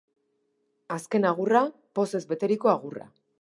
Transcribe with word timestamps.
Azken 0.95 1.27
agurra, 1.33 1.61
pozez 2.01 2.23
beteriko 2.33 2.73
agurra. 2.75 3.07